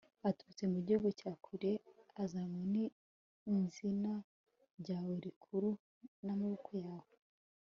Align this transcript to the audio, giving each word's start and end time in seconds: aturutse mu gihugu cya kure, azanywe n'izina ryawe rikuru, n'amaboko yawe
aturutse 0.29 0.63
mu 0.73 0.79
gihugu 0.85 1.09
cya 1.19 1.31
kure, 1.43 1.71
azanywe 2.23 2.83
n'izina 3.49 4.13
ryawe 4.79 5.15
rikuru, 5.25 5.69
n'amaboko 6.25 6.71
yawe 6.85 7.13